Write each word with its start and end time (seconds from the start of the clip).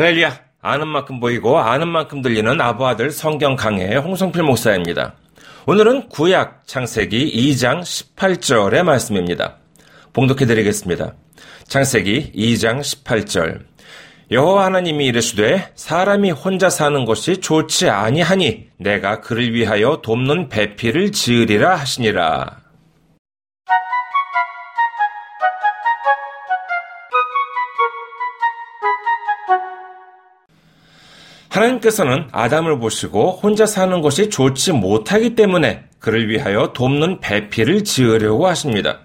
할렐루야! 0.00 0.34
아는 0.62 0.88
만큼 0.88 1.20
보이고 1.20 1.58
아는 1.58 1.86
만큼 1.86 2.22
들리는 2.22 2.58
아부 2.58 2.86
아들 2.86 3.10
성경 3.10 3.54
강해의 3.54 3.98
홍성필 3.98 4.42
목사입니다. 4.42 5.12
오늘은 5.66 6.08
구약 6.08 6.66
창세기 6.66 7.30
2장 7.52 7.82
18절의 7.82 8.82
말씀입니다. 8.82 9.58
봉독해 10.14 10.46
드리겠습니다. 10.46 11.12
창세기 11.64 12.32
2장 12.34 12.80
18절 12.80 13.60
여호와 14.30 14.64
하나님이 14.64 15.04
이르시되 15.04 15.70
사람이 15.74 16.30
혼자 16.30 16.70
사는 16.70 17.04
것이 17.04 17.36
좋지 17.36 17.90
아니하니 17.90 18.68
내가 18.78 19.20
그를 19.20 19.52
위하여 19.52 20.00
돕는 20.02 20.48
배필을 20.48 21.12
지으리라 21.12 21.76
하시니라. 21.76 22.59
하나님께서는 31.50 32.28
아담을 32.32 32.78
보시고 32.78 33.32
혼자 33.42 33.66
사는 33.66 34.00
것이 34.00 34.30
좋지 34.30 34.72
못하기 34.72 35.34
때문에 35.34 35.84
그를 35.98 36.28
위하여 36.28 36.72
돕는 36.72 37.20
배필을 37.20 37.84
지으려고 37.84 38.46
하십니다. 38.46 39.00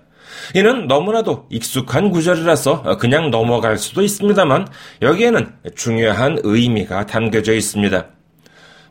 이는 0.53 0.87
너무나도 0.87 1.47
익숙한 1.49 2.11
구절이라서 2.11 2.97
그냥 2.97 3.31
넘어갈 3.31 3.77
수도 3.77 4.03
있습니다만 4.03 4.67
여기에는 5.01 5.53
중요한 5.75 6.39
의미가 6.43 7.07
담겨져 7.07 7.53
있습니다. 7.53 8.05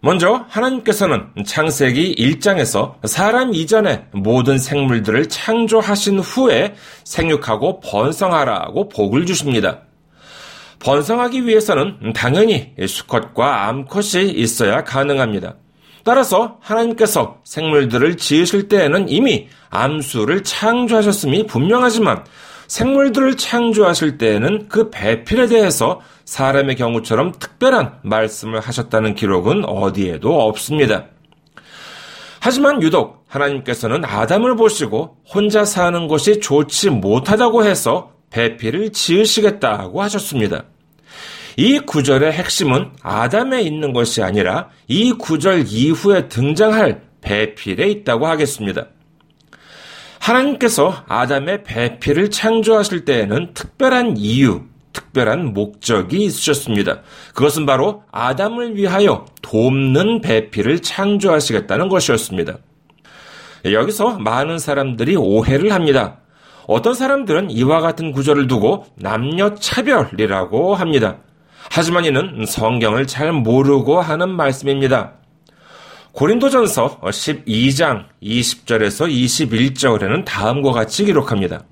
먼저 0.01 0.45
하나님께서는 0.49 1.29
창세기 1.47 2.17
1장에서 2.17 2.97
사람 3.07 3.55
이전에 3.55 4.05
모든 4.13 4.59
생물들을 4.59 5.31
창조하신 5.31 6.19
후에 6.19 6.75
생육하고 7.05 7.81
번성하라고 7.81 8.91
복을 8.91 9.25
주십니다. 9.25 9.84
번성하기 10.85 11.47
위해서는 11.47 12.13
당연히 12.15 12.75
수컷과 12.87 13.69
암컷이 13.69 14.31
있어야 14.33 14.85
가능합니다. 14.85 15.57
따라서 16.05 16.59
하나님께서 16.61 17.39
생물들을 17.43 18.19
지으실 18.19 18.69
때에는 18.69 19.09
이미 19.09 19.49
암수를 19.71 20.45
창조하셨음이 20.45 21.47
분명하지만 21.47 22.25
생물들을 22.69 23.39
창조하실 23.39 24.19
때에는 24.19 24.69
그 24.69 24.91
배필에 24.91 25.47
대해서 25.47 26.03
사람의 26.27 26.77
경우처럼 26.77 27.33
특별한 27.33 28.01
말씀을 28.03 28.61
하셨다는 28.61 29.15
기록은 29.15 29.65
어디에도 29.65 30.43
없습니다. 30.43 31.07
하지만 32.41 32.83
유독 32.83 33.25
하나님께서는 33.29 34.05
아담을 34.05 34.55
보시고 34.57 35.17
혼자 35.33 35.65
사는 35.65 36.07
것이 36.09 36.41
좋지 36.41 36.91
못하다고 36.91 37.65
해서 37.65 38.13
배필을 38.29 38.93
지으시겠다고 38.93 40.03
하셨습니다. 40.03 40.65
이 41.57 41.79
구절의 41.79 42.33
핵심은 42.33 42.91
아담에 43.03 43.63
있는 43.63 43.93
것이 43.93 44.23
아니라 44.23 44.71
이 44.89 45.13
구절 45.13 45.65
이후에 45.69 46.29
등장할 46.29 47.03
배필에 47.21 47.89
있다고 47.89 48.27
하겠습니다. 48.27 48.87
하나님께서 50.19 51.05
아담의 51.07 51.65
배필을 51.65 52.31
창조하실 52.31 53.05
때에는 53.05 53.53
특별한 53.55 54.17
이유, 54.17 54.63
특별한 54.93 55.53
목적이 55.53 56.25
있으셨습니다. 56.25 57.03
그것은 57.35 57.67
바로 57.67 58.05
아담을 58.11 58.77
위하여 58.77 59.27
돕는 59.43 60.23
배필을 60.23 60.81
창조하시겠다는 60.81 61.89
것이었습니다. 61.89 62.59
여기서 63.67 64.19
많은 64.19 64.59
사람들이 64.59 65.17
오해를 65.17 65.73
합니다. 65.73 66.19
어떤 66.67 66.95
사람들은 66.95 67.51
이와 67.51 67.81
같은 67.81 68.13
구절을 68.13 68.47
두고 68.47 68.87
남녀 68.97 69.55
차별이라고 69.55 70.75
합니다. 70.75 71.19
하지만 71.71 72.05
이는 72.05 72.45
성경을 72.47 73.07
잘 73.07 73.33
모르고 73.33 74.01
하는 74.01 74.31
말씀입니다. 74.31 75.13
고린도전서 76.13 77.01
12장 77.01 78.05
20절에서 78.23 79.11
21절에는 79.11 80.25
다음과 80.25 80.73
같이 80.73 81.05
기록합니다. 81.05 81.65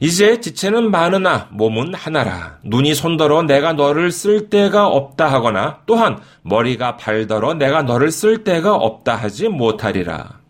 이제 0.00 0.40
지체는 0.40 0.90
많으나 0.90 1.48
몸은 1.52 1.94
하나라. 1.94 2.58
눈이 2.64 2.94
손더러 2.94 3.42
내가 3.42 3.72
너를 3.72 4.10
쓸 4.10 4.48
데가 4.48 4.88
없다 4.88 5.30
하거나 5.30 5.78
또한 5.86 6.18
머리가 6.42 6.96
발더러 6.96 7.54
내가 7.54 7.82
너를 7.82 8.10
쓸 8.10 8.42
데가 8.42 8.74
없다 8.74 9.14
하지 9.14 9.48
못하리라. 9.48 10.41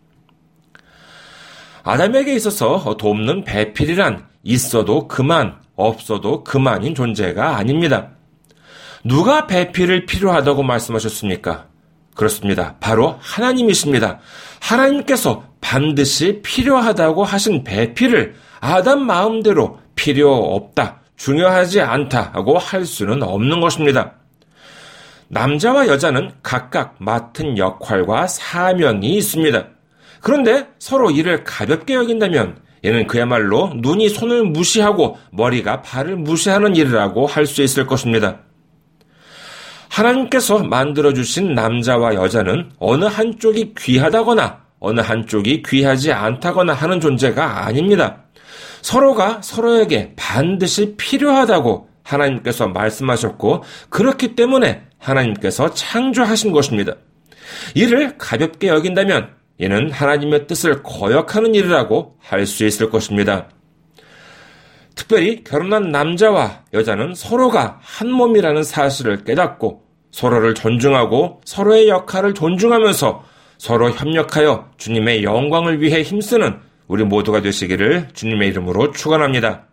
아담에게 1.83 2.33
있어서 2.35 2.95
돕는 2.97 3.43
배필이란 3.43 4.25
있어도 4.43 5.07
그만, 5.07 5.59
없어도 5.75 6.43
그만인 6.43 6.95
존재가 6.95 7.57
아닙니다. 7.57 8.09
누가 9.03 9.47
배필을 9.47 10.05
필요하다고 10.05 10.63
말씀하셨습니까? 10.63 11.67
그렇습니다. 12.15 12.75
바로 12.79 13.17
하나님이십니다. 13.19 14.19
하나님께서 14.61 15.43
반드시 15.59 16.41
필요하다고 16.41 17.23
하신 17.23 17.63
배필을 17.63 18.35
아담 18.59 19.05
마음대로 19.05 19.79
필요 19.95 20.33
없다, 20.33 21.01
중요하지 21.17 21.81
않다고 21.81 22.57
할 22.57 22.85
수는 22.85 23.23
없는 23.23 23.59
것입니다. 23.59 24.13
남자와 25.27 25.87
여자는 25.87 26.31
각각 26.43 26.95
맡은 26.99 27.57
역할과 27.57 28.27
사명이 28.27 29.17
있습니다. 29.17 29.72
그런데 30.23 30.67
서로 30.79 31.11
이를 31.11 31.43
가볍게 31.43 31.95
여긴다면 31.95 32.55
얘는 32.85 33.07
그야말로 33.07 33.73
눈이 33.75 34.07
손을 34.07 34.43
무시하고 34.45 35.17
머리가 35.31 35.81
발을 35.81 36.15
무시하는 36.15 36.77
일이라고 36.77 37.27
할 37.27 37.45
수 37.45 37.61
있을 37.61 37.85
것입니다. 37.85 38.39
하나님께서 39.89 40.59
만들어주신 40.59 41.53
남자와 41.53 42.15
여자는 42.15 42.71
어느 42.79 43.03
한쪽이 43.03 43.73
귀하다거나 43.77 44.63
어느 44.79 45.01
한쪽이 45.01 45.61
귀하지 45.67 46.13
않다거나 46.13 46.73
하는 46.73 47.01
존재가 47.01 47.65
아닙니다. 47.65 48.23
서로가 48.81 49.41
서로에게 49.41 50.13
반드시 50.15 50.95
필요하다고 50.95 51.89
하나님께서 52.03 52.67
말씀하셨고, 52.67 53.63
그렇기 53.89 54.35
때문에 54.35 54.83
하나님께서 54.97 55.73
창조하신 55.73 56.51
것입니다. 56.51 56.93
이를 57.75 58.17
가볍게 58.17 58.67
여긴다면, 58.67 59.42
이는 59.57 59.91
하나님의 59.91 60.47
뜻을 60.47 60.83
거역하는 60.83 61.55
일이라고 61.55 62.17
할 62.19 62.45
수 62.45 62.65
있을 62.65 62.89
것입니다. 62.89 63.49
특별히 64.95 65.43
결혼한 65.43 65.89
남자와 65.91 66.65
여자는 66.73 67.15
서로가 67.15 67.79
한 67.81 68.11
몸이라는 68.11 68.63
사실을 68.63 69.23
깨닫고 69.23 69.83
서로를 70.11 70.53
존중하고 70.53 71.41
서로의 71.45 71.89
역할을 71.89 72.33
존중하면서 72.33 73.23
서로 73.57 73.89
협력하여 73.91 74.69
주님의 74.77 75.23
영광을 75.23 75.81
위해 75.81 76.01
힘쓰는 76.03 76.59
우리 76.87 77.03
모두가 77.03 77.41
되시기를 77.41 78.09
주님의 78.13 78.49
이름으로 78.49 78.91
축원합니다. 78.91 79.67